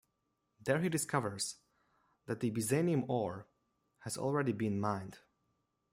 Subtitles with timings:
[0.59, 1.57] There he discovers
[2.25, 3.45] that the byzanium ore
[3.99, 5.19] has already been mined.